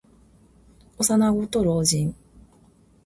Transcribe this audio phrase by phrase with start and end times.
[0.97, 2.15] 幼子と老人。